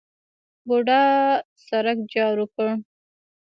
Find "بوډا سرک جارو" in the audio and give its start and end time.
0.67-2.45